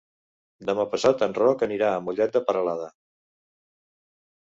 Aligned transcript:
Demà 0.69 0.85
passat 0.93 1.21
en 1.27 1.37
Roc 1.39 1.63
anirà 1.69 1.93
a 1.93 2.01
Mollet 2.09 2.35
de 2.39 2.45
Peralada. 2.51 2.91